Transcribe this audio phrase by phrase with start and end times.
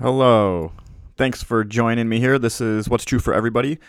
[0.00, 0.70] Hello.
[1.16, 2.38] Thanks for joining me here.
[2.38, 3.80] This is What's True for Everybody,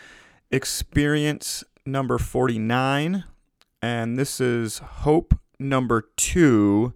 [0.50, 3.22] experience number 49.
[3.80, 6.94] And this is hope number two.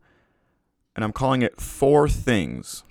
[0.96, 2.82] And I'm calling it Four Things.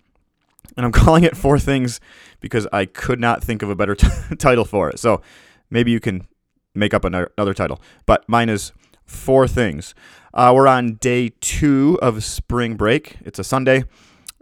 [0.78, 2.00] And I'm calling it Four Things
[2.40, 5.00] because I could not think of a better t- title for it.
[5.00, 5.22] So
[5.70, 6.26] maybe you can
[6.74, 7.82] make up another, another title.
[8.06, 8.72] But mine is
[9.04, 9.94] Four Things.
[10.34, 13.18] Uh, we're on day two of spring break.
[13.26, 13.84] It's a Sunday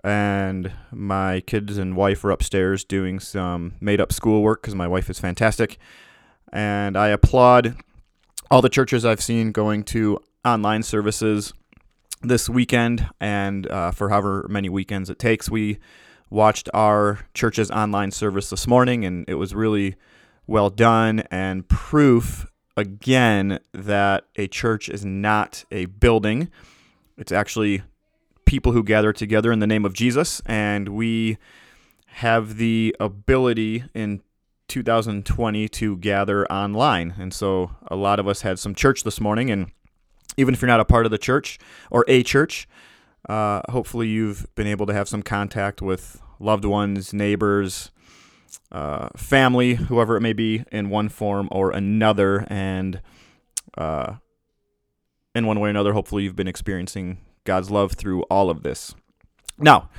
[0.03, 5.09] and my kids and wife are upstairs doing some made up schoolwork because my wife
[5.09, 5.77] is fantastic.
[6.51, 7.75] And I applaud
[8.49, 11.53] all the churches I've seen going to online services
[12.21, 15.49] this weekend and uh, for however many weekends it takes.
[15.49, 15.79] We
[16.29, 19.95] watched our church's online service this morning and it was really
[20.47, 26.49] well done and proof again that a church is not a building.
[27.17, 27.83] It's actually
[28.51, 31.37] people who gather together in the name of Jesus, and we
[32.07, 34.21] have the ability in
[34.67, 37.15] 2020 to gather online.
[37.17, 39.71] And so a lot of us had some church this morning, and
[40.35, 41.59] even if you're not a part of the church
[41.89, 42.67] or a church,
[43.29, 47.89] uh, hopefully you've been able to have some contact with loved ones, neighbors,
[48.69, 52.45] uh, family, whoever it may be, in one form or another.
[52.49, 53.01] And
[53.77, 54.15] uh,
[55.33, 58.95] in one way or another, hopefully you've been experiencing God's love through all of this.
[59.57, 59.89] Now,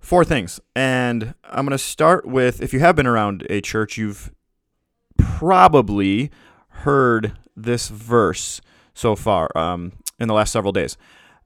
[0.00, 0.60] four things.
[0.74, 4.32] And I'm going to start with if you have been around a church, you've
[5.18, 6.30] probably
[6.68, 8.60] heard this verse
[8.94, 10.96] so far um, in the last several days.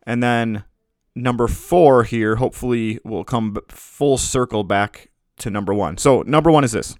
[0.06, 0.64] And then
[1.14, 5.97] number four here, hopefully, will come full circle back to number one.
[5.97, 6.97] So, number one is this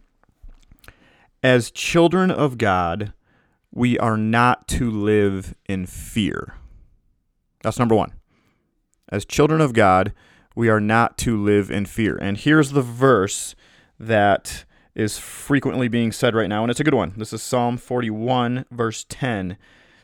[1.43, 3.13] As children of God,
[3.73, 6.55] we are not to live in fear.
[7.63, 8.13] That's number one.
[9.15, 10.13] As children of God,
[10.57, 12.19] we are not to live in fear.
[12.21, 13.55] And here's the verse
[13.97, 14.65] that
[14.97, 17.13] is frequently being said right now, and it's a good one.
[17.17, 19.57] This is Psalm 41, verse 10.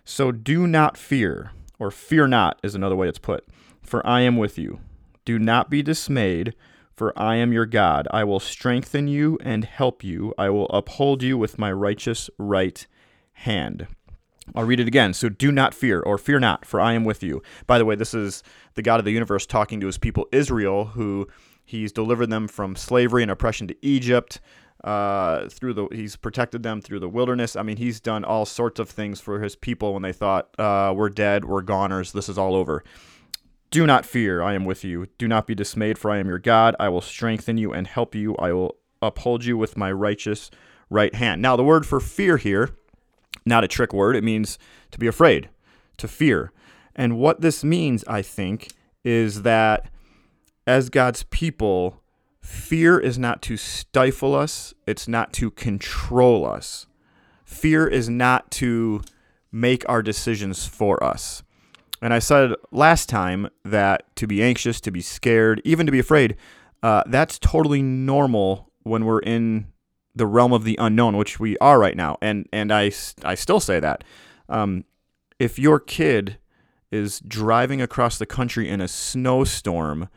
[0.04, 1.50] So do not fear,
[1.80, 3.44] or fear not is another way it's put,
[3.82, 4.78] for I am with you.
[5.24, 6.54] Do not be dismayed,
[6.94, 8.06] for I am your God.
[8.12, 10.32] I will strengthen you and help you.
[10.38, 12.86] I will uphold you with my righteous right
[13.32, 13.88] hand.
[14.54, 15.14] I'll read it again.
[15.14, 17.42] So do not fear, or fear not, for I am with you.
[17.66, 18.42] By the way, this is
[18.74, 21.28] the God of the universe talking to his people Israel, who
[21.64, 24.40] he's delivered them from slavery and oppression to Egypt.
[24.82, 27.54] Uh, through the he's protected them through the wilderness.
[27.54, 30.94] I mean, he's done all sorts of things for his people when they thought uh,
[30.96, 32.82] we're dead, we're goners, this is all over.
[33.70, 35.08] Do not fear, I am with you.
[35.18, 36.74] Do not be dismayed, for I am your God.
[36.80, 38.34] I will strengthen you and help you.
[38.36, 40.50] I will uphold you with my righteous
[40.88, 41.40] right hand.
[41.42, 42.70] Now, the word for fear here
[43.50, 44.16] not a trick word.
[44.16, 44.58] It means
[44.92, 45.50] to be afraid,
[45.98, 46.52] to fear.
[46.96, 48.72] And what this means, I think,
[49.04, 49.90] is that
[50.66, 52.02] as God's people,
[52.40, 56.86] fear is not to stifle us, it's not to control us.
[57.44, 59.02] Fear is not to
[59.52, 61.42] make our decisions for us.
[62.02, 65.98] And I said last time that to be anxious, to be scared, even to be
[65.98, 66.36] afraid,
[66.82, 69.66] uh, that's totally normal when we're in
[70.14, 72.18] the realm of the unknown, which we are right now.
[72.20, 72.92] And and I
[73.24, 74.04] I still say that.
[74.48, 74.84] Um,
[75.38, 76.38] if your kid
[76.90, 80.08] is driving across the country in a snowstorm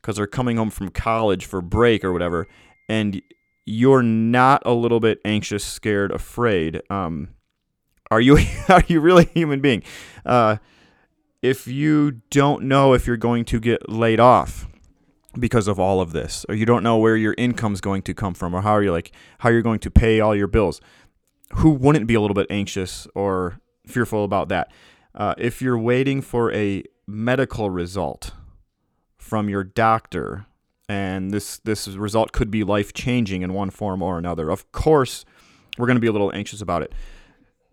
[0.00, 2.46] because they're coming home from college for break or whatever,
[2.88, 3.22] and
[3.64, 7.28] you're not a little bit anxious, scared, afraid, um,
[8.10, 9.82] are you are you really a human being?
[10.24, 10.56] Uh,
[11.42, 14.66] if you don't know if you're going to get laid off,
[15.38, 18.14] because of all of this or you don't know where your income is going to
[18.14, 20.80] come from or how are you like how you're going to pay all your bills
[21.54, 24.70] who wouldn't be a little bit anxious or fearful about that?
[25.14, 28.32] Uh, if you're waiting for a medical result
[29.16, 30.46] from your doctor
[30.88, 35.24] and this this result could be life changing in one form or another of course
[35.78, 36.92] we're going to be a little anxious about it.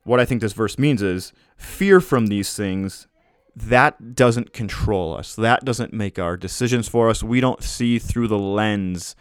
[0.04, 3.08] What i think this verse means is fear from these things
[3.56, 5.36] that doesn't control us.
[5.36, 7.24] That doesn't make our decisions for us.
[7.24, 9.16] We don't see through the lens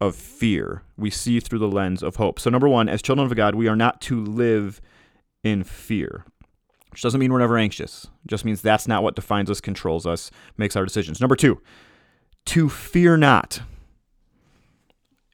[0.00, 0.82] of fear.
[0.96, 2.40] We see through the lens of hope.
[2.40, 4.80] So, number one, as children of God, we are not to live
[5.44, 6.24] in fear,
[6.90, 8.04] which doesn't mean we're never anxious.
[8.24, 11.20] It just means that's not what defines us, controls us, makes our decisions.
[11.20, 11.60] Number two,
[12.46, 13.60] to fear not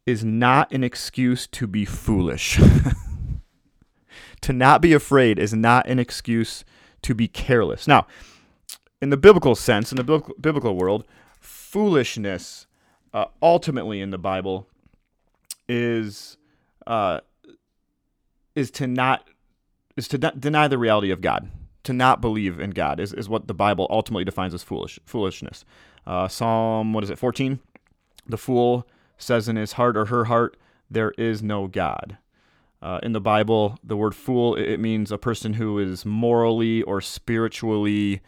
[0.05, 2.61] is not an excuse to be foolish.
[4.41, 6.65] to not be afraid is not an excuse
[7.03, 7.87] to be careless.
[7.87, 8.07] Now,
[9.03, 11.05] in the biblical sense, in the biblical world,
[11.41, 12.69] foolishness
[13.13, 14.69] uh, ultimately in the Bible
[15.69, 16.39] is
[16.87, 17.21] uh,
[18.55, 19.29] is to not
[19.97, 21.51] is to not deny the reality of God,
[21.83, 25.65] to not believe in God is, is what the Bible ultimately defines as foolish foolishness.
[26.07, 27.59] Uh, Psalm what is it, fourteen?
[28.25, 28.87] The fool
[29.19, 30.57] says in his heart or her heart,
[30.89, 32.19] There is no God.
[32.81, 37.01] Uh, in the Bible, the word fool it means a person who is morally or
[37.01, 38.21] spiritually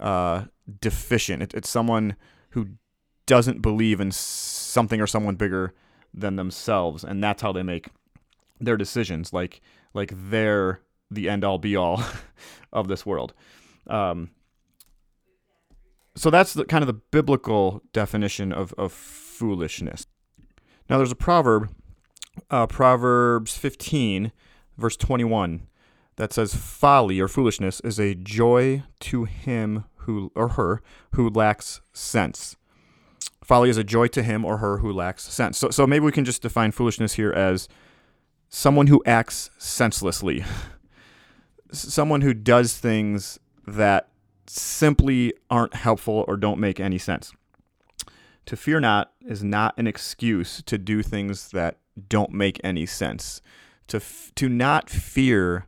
[0.00, 0.44] uh,
[0.80, 1.42] deficient.
[1.42, 2.16] It, it's someone
[2.50, 2.68] who
[3.26, 5.74] doesn't believe in something or someone bigger
[6.14, 7.88] than themselves, and that's how they make
[8.60, 9.32] their decisions.
[9.32, 9.60] Like
[9.94, 10.80] like they're
[11.10, 12.02] the end all be all
[12.72, 13.34] of this world.
[13.86, 14.30] Um,
[16.14, 20.06] so that's the kind of the biblical definition of, of foolishness.
[20.90, 21.70] Now there's a proverb
[22.50, 24.32] uh, Proverbs 15,
[24.76, 25.66] verse 21,
[26.18, 30.82] that says, Folly or foolishness is a joy to him who or her
[31.14, 32.56] who lacks sense.
[33.42, 35.56] Folly is a joy to him or her who lacks sense.
[35.56, 37.68] So, so maybe we can just define foolishness here as
[38.48, 40.44] someone who acts senselessly,
[41.72, 44.08] someone who does things that
[44.48, 47.32] simply aren't helpful or don't make any sense.
[48.46, 51.78] To fear not is not an excuse to do things that
[52.08, 53.40] don't make any sense.
[53.88, 55.67] To f- to not fear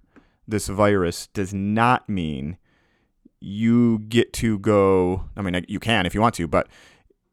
[0.50, 2.58] this virus does not mean
[3.40, 5.24] you get to go.
[5.36, 6.68] I mean, you can if you want to, but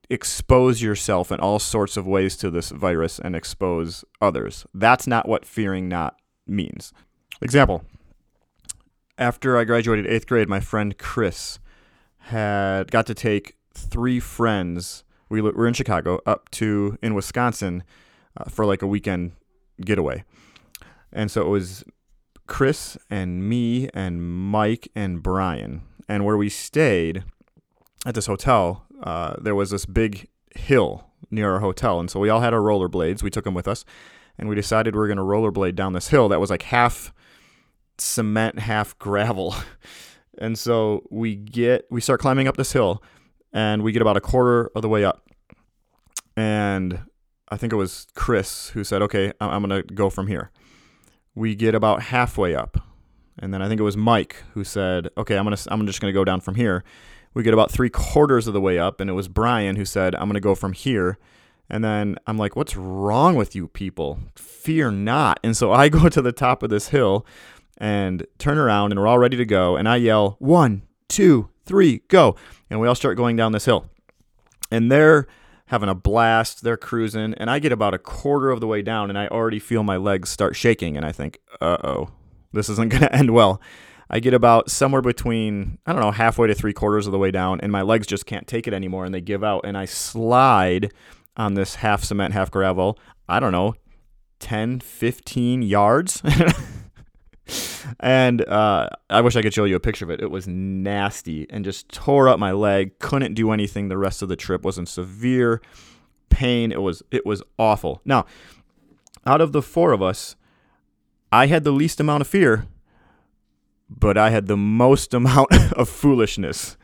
[0.10, 4.66] expose yourself in all sorts of ways to this virus and expose others.
[4.74, 6.16] That's not what fearing not
[6.46, 6.94] means.
[7.42, 7.84] Example
[9.18, 11.60] After I graduated eighth grade, my friend Chris
[12.20, 15.04] had got to take three friends.
[15.30, 17.84] We were in Chicago up to in Wisconsin
[18.38, 19.34] uh, for like a weekend
[19.82, 20.24] getaway.
[21.12, 21.84] And so it was
[22.48, 25.84] Chris and me and Mike and Brian.
[26.08, 27.24] And where we stayed
[28.06, 32.00] at this hotel, uh, there was this big hill near our hotel.
[32.00, 33.22] And so we all had our rollerblades.
[33.22, 33.84] We took them with us.
[34.38, 37.12] And we decided we were going to rollerblade down this hill that was like half
[37.98, 39.56] cement, half gravel.
[40.38, 43.04] and so we get, we start climbing up this hill
[43.52, 45.28] and we get about a quarter of the way up.
[46.36, 47.00] And
[47.50, 50.52] I think it was Chris who said, "Okay, I'm going to go from here."
[51.38, 52.80] We get about halfway up,
[53.38, 56.12] and then I think it was Mike who said, "Okay, I'm gonna I'm just to
[56.12, 56.84] go down from here."
[57.36, 60.16] We get about three quarters of the way up, and it was Brian who said,
[60.16, 61.20] "I'm to go from here."
[61.70, 64.18] And then I'm like, "What's wrong with you people?
[64.36, 67.24] Fear not!" And so I go to the top of this hill
[67.78, 72.02] and turn around, and we're all ready to go, and I yell, "One, two, three,
[72.08, 72.36] go!"
[72.68, 73.86] And we all start going down this hill,
[74.72, 75.28] and there
[75.68, 76.64] having a blast.
[76.64, 79.60] They're cruising, and I get about a quarter of the way down, and I already
[79.60, 82.10] feel my legs start shaking, and I think, uh oh,
[82.52, 83.62] this isn't going to end well.
[84.10, 87.32] I get about somewhere between, I don't know, halfway to three quarters of the way
[87.32, 89.86] down, and my legs just can't take it anymore, and they give out, and I
[89.86, 90.92] slide
[91.36, 92.98] on this half cement, half gravel,
[93.28, 93.76] I don't know,
[94.40, 96.22] 10, 15 yards.
[98.00, 100.22] and uh, I wish I could show you a picture of it.
[100.22, 103.00] It was nasty and just tore up my leg.
[103.00, 104.64] Couldn't do anything the rest of the trip.
[104.64, 105.62] Was in severe
[106.30, 106.72] pain.
[106.72, 108.02] It was it was awful.
[108.06, 108.26] Now,
[109.26, 110.36] out of the four of us,
[111.32, 112.68] I had the least amount of fear,
[113.90, 116.78] but I had the most amount of foolishness.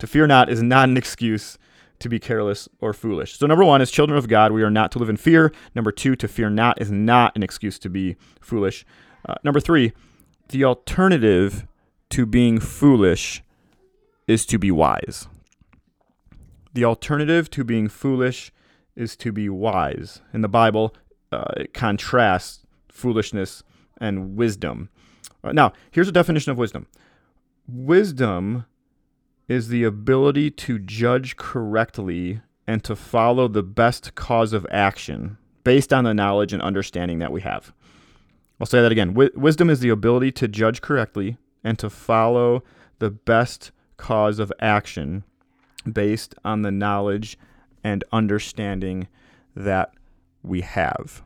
[0.00, 1.56] To fear not is not an excuse
[2.00, 3.38] to be careless or foolish.
[3.38, 5.52] So, number one, as children of God, we are not to live in fear.
[5.74, 8.84] Number two, to fear not is not an excuse to be foolish.
[9.26, 9.92] Uh, number three,
[10.48, 11.66] the alternative
[12.10, 13.42] to being foolish
[14.26, 15.26] is to be wise.
[16.72, 18.52] The alternative to being foolish
[18.94, 20.20] is to be wise.
[20.32, 20.94] In the Bible,
[21.32, 23.62] uh, it contrasts foolishness
[23.98, 24.90] and wisdom.
[25.42, 26.86] Uh, now, here's a definition of wisdom
[27.68, 28.64] wisdom
[29.48, 35.92] is the ability to judge correctly and to follow the best cause of action based
[35.92, 37.72] on the knowledge and understanding that we have.
[38.60, 39.14] I'll say that again.
[39.14, 42.62] wisdom is the ability to judge correctly and to follow
[42.98, 45.24] the best cause of action
[45.90, 47.38] based on the knowledge
[47.84, 49.08] and understanding
[49.54, 49.92] that
[50.42, 51.22] we have.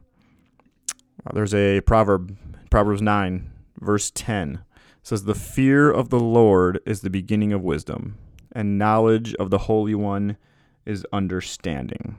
[1.33, 2.37] There's a proverb,
[2.71, 4.65] Proverbs 9, verse 10
[5.03, 8.19] says, The fear of the Lord is the beginning of wisdom,
[8.53, 10.37] and knowledge of the Holy One
[10.85, 12.17] is understanding.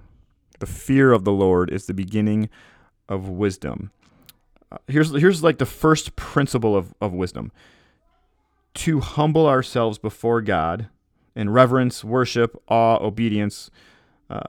[0.60, 2.50] The fear of the Lord is the beginning
[3.10, 3.92] of wisdom
[4.88, 7.52] here's here's like the first principle of, of wisdom
[8.74, 10.88] to humble ourselves before God
[11.36, 13.70] in reverence, worship, awe, obedience.
[14.30, 14.42] Uh,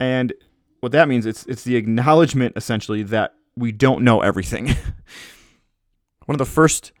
[0.00, 0.32] and
[0.80, 4.66] what that means it's it's the acknowledgement essentially that we don't know everything.
[6.26, 6.92] One of the first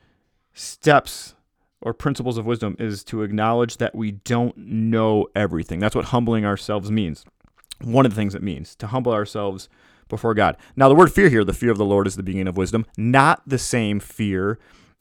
[0.52, 1.34] steps
[1.80, 5.80] or principles of wisdom is to acknowledge that we don't know everything.
[5.80, 7.24] That's what humbling ourselves means.
[7.80, 9.68] One of the things it means to humble ourselves
[10.08, 10.56] before God.
[10.76, 12.86] Now, the word fear here, the fear of the Lord is the beginning of wisdom,
[12.96, 14.58] not the same fear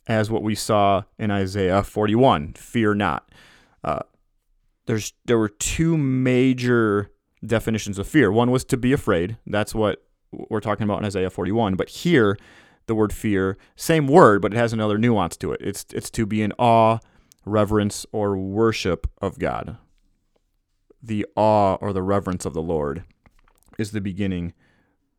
[0.07, 2.53] as what we saw in Isaiah 41.
[2.53, 3.29] Fear not.
[3.83, 3.99] Uh,
[4.85, 7.11] there's there were two major
[7.45, 8.31] definitions of fear.
[8.31, 9.37] One was to be afraid.
[9.45, 11.75] That's what we're talking about in Isaiah 41.
[11.75, 12.37] But here,
[12.87, 15.61] the word fear, same word, but it has another nuance to it.
[15.61, 16.99] It's it's to be in awe,
[17.45, 19.77] reverence, or worship of God.
[21.01, 23.03] The awe or the reverence of the Lord
[23.77, 24.53] is the beginning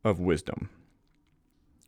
[0.04, 0.68] of wisdom.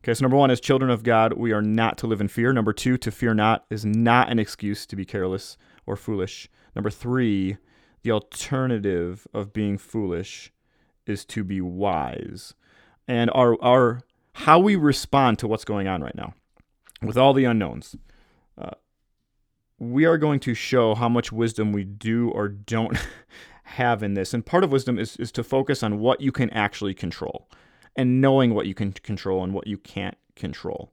[0.05, 2.53] Okay, so number one, as children of God, we are not to live in fear.
[2.53, 5.57] Number two, to fear not is not an excuse to be careless
[5.87, 6.49] or foolish.
[6.77, 7.57] Number three,
[8.03, 10.53] the alternative of being foolish
[11.07, 12.53] is to be wise.
[13.09, 14.03] And our, our
[14.35, 16.35] how we respond to what's going on right now,
[17.03, 17.97] with all the unknowns,
[18.59, 18.73] uh,
[19.79, 22.99] we are going to show how much wisdom we do or don't
[23.65, 24.35] have in this.
[24.35, 27.49] And part of wisdom is, is to focus on what you can actually control
[27.97, 30.93] and knowing what you can control and what you can't control.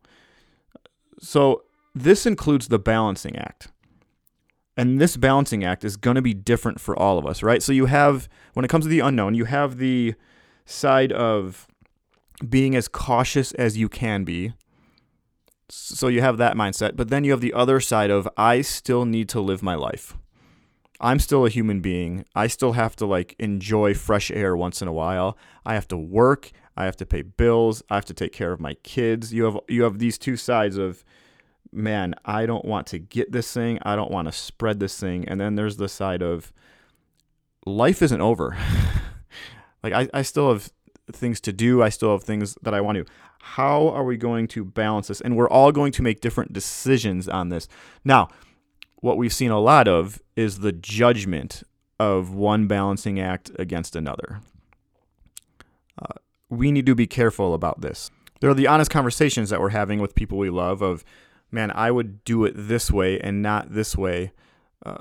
[1.20, 3.68] So, this includes the balancing act.
[4.78, 7.62] And this balancing act is going to be different for all of us, right?
[7.62, 10.16] So, you have, when it comes to the unknown, you have the
[10.66, 11.68] side of
[12.48, 14.54] being as cautious as you can be.
[15.70, 16.96] So, you have that mindset.
[16.96, 20.16] But then you have the other side of, I still need to live my life.
[21.02, 22.26] I'm still a human being.
[22.36, 25.36] I still have to like enjoy fresh air once in a while.
[25.66, 26.52] I have to work.
[26.76, 27.84] I have to pay bills.
[27.90, 29.34] I have to take care of my kids.
[29.34, 31.04] You have you have these two sides of
[31.72, 33.80] man, I don't want to get this thing.
[33.84, 35.28] I don't want to spread this thing.
[35.28, 36.52] And then there's the side of
[37.66, 38.58] life isn't over.
[39.84, 40.72] like I, I still have
[41.12, 41.82] things to do.
[41.82, 43.06] I still have things that I want to.
[43.40, 45.22] How are we going to balance this?
[45.22, 47.68] And we're all going to make different decisions on this.
[48.04, 48.30] Now,
[48.98, 51.64] what we've seen a lot of is the judgment
[52.00, 54.42] of one balancing act against another.
[56.52, 58.12] We need to be careful about this.
[58.42, 61.04] There are the honest conversations that we're having with people we love of,
[61.52, 64.34] man, I would do it this way and not this way.
[64.86, 65.00] Uh,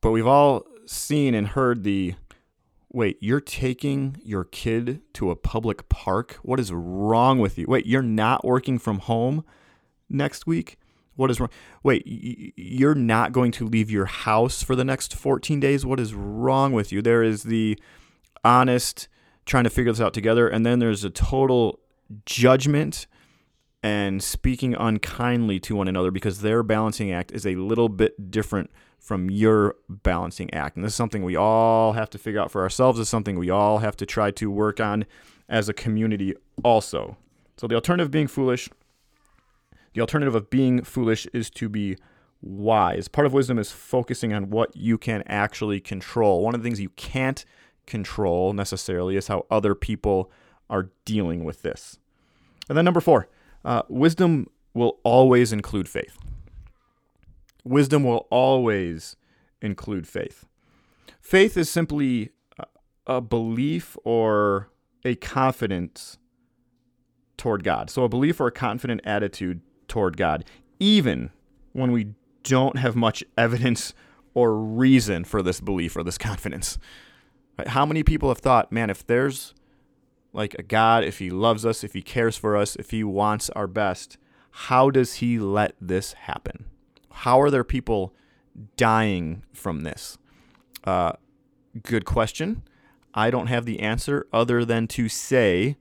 [0.00, 2.14] but we've all seen and heard the,
[2.90, 6.38] wait, you're taking your kid to a public park?
[6.42, 7.66] What is wrong with you?
[7.68, 9.44] Wait, you're not working from home
[10.08, 10.78] next week?
[11.16, 11.50] What is wrong?
[11.82, 15.84] Wait, you're not going to leave your house for the next 14 days?
[15.84, 17.02] What is wrong with you?
[17.02, 17.78] There is the
[18.42, 19.08] honest,
[19.46, 20.48] trying to figure this out together.
[20.48, 21.80] And then there's a total
[22.26, 23.06] judgment
[23.82, 28.70] and speaking unkindly to one another because their balancing act is a little bit different
[28.98, 30.76] from your balancing act.
[30.76, 33.00] And this is something we all have to figure out for ourselves.
[33.00, 35.06] It's something we all have to try to work on
[35.48, 37.16] as a community also.
[37.56, 38.68] So the alternative of being foolish,
[39.94, 41.96] the alternative of being foolish is to be
[42.42, 43.08] wise.
[43.08, 46.42] Part of wisdom is focusing on what you can actually control.
[46.42, 47.44] One of the things you can't
[47.90, 50.30] control necessarily is how other people
[50.70, 51.98] are dealing with this.
[52.68, 53.28] And then number four,
[53.64, 56.16] uh, wisdom will always include faith.
[57.64, 59.16] Wisdom will always
[59.60, 60.46] include faith.
[61.20, 62.30] Faith is simply
[63.06, 64.70] a belief or
[65.04, 66.16] a confidence
[67.36, 67.90] toward God.
[67.90, 70.44] So, a belief or a confident attitude toward God,
[70.78, 71.30] even
[71.72, 73.94] when we don't have much evidence
[74.34, 76.78] or reason for this belief or this confidence.
[77.68, 79.54] How many people have thought, man, if there's
[80.32, 83.50] like a God, if He loves us, if He cares for us, if He wants
[83.50, 84.18] our best,
[84.50, 86.66] how does He let this happen?
[87.10, 88.14] How are there people
[88.76, 90.18] dying from this?
[90.84, 91.12] Uh,
[91.82, 92.62] good question.
[93.12, 95.76] I don't have the answer other than to say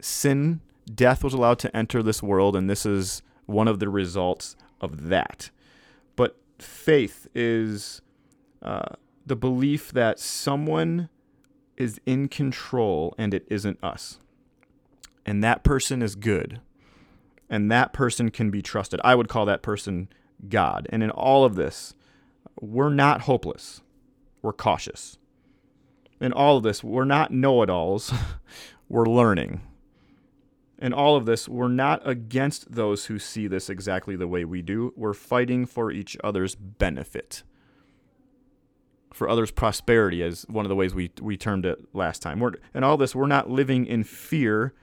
[0.00, 0.60] sin,
[0.92, 5.08] death was allowed to enter this world, and this is one of the results of
[5.08, 5.50] that.
[6.16, 8.00] But faith is.
[8.62, 11.08] Uh, the belief that someone
[11.76, 14.18] is in control and it isn't us.
[15.26, 16.60] And that person is good.
[17.48, 19.00] And that person can be trusted.
[19.04, 20.08] I would call that person
[20.48, 20.86] God.
[20.90, 21.94] And in all of this,
[22.60, 23.80] we're not hopeless.
[24.42, 25.18] We're cautious.
[26.20, 28.12] In all of this, we're not know it alls.
[28.88, 29.62] we're learning.
[30.78, 34.60] In all of this, we're not against those who see this exactly the way we
[34.60, 34.92] do.
[34.96, 37.42] We're fighting for each other's benefit
[39.14, 42.40] for others' prosperity, as one of the ways we, we termed it last time.
[42.40, 44.74] We're, in all this, we're not living in fear,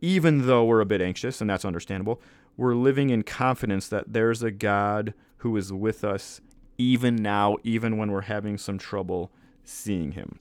[0.00, 2.20] even though we're a bit anxious, and that's understandable.
[2.56, 6.40] We're living in confidence that there's a God who is with us
[6.78, 9.30] even now, even when we're having some trouble
[9.62, 10.38] seeing Him.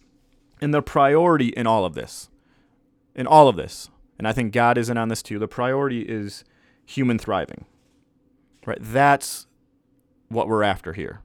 [0.62, 2.30] And the priority in all of this,
[3.16, 6.04] in all of this, and I think God is in on this too, the priority
[6.04, 6.46] is
[6.86, 7.66] human thriving.
[8.66, 8.80] Right?
[8.80, 9.46] That's
[10.30, 11.22] what we're after here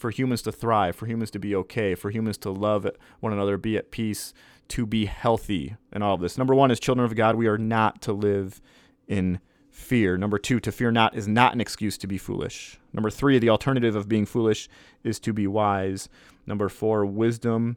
[0.00, 2.88] for humans to thrive, for humans to be okay, for humans to love
[3.20, 4.32] one another, be at peace,
[4.68, 6.38] to be healthy, and all of this.
[6.38, 8.62] Number one, as children of God, we are not to live
[9.06, 10.16] in fear.
[10.16, 12.78] Number two, to fear not is not an excuse to be foolish.
[12.94, 14.70] Number three, the alternative of being foolish
[15.04, 16.08] is to be wise.
[16.46, 17.76] Number four, wisdom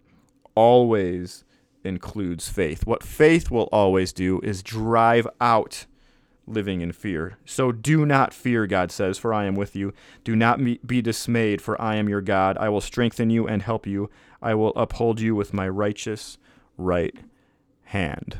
[0.55, 1.43] always
[1.83, 2.87] includes faith.
[2.87, 5.87] What faith will always do is drive out
[6.45, 7.37] living in fear.
[7.45, 9.93] So do not fear, God says, for I am with you.
[10.23, 12.57] Do not be dismayed, for I am your God.
[12.57, 14.09] I will strengthen you and help you.
[14.41, 16.37] I will uphold you with my righteous
[16.77, 17.15] right
[17.83, 18.39] hand.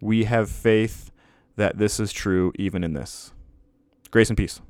[0.00, 1.10] We have faith
[1.56, 3.32] that this is true even in this.
[4.10, 4.60] Grace and peace.